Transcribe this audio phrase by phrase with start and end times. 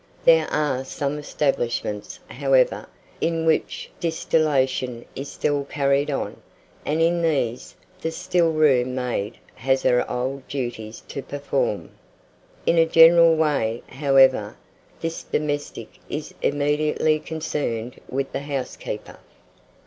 [0.25, 2.89] There are some establishments, however,
[3.21, 6.41] in which distillation is still carried on,
[6.83, 11.91] and in these, the still room maid has her old duties to perform.
[12.65, 14.57] In a general way, however,
[15.01, 19.19] this domestic is immediately concerned with the housekeeper.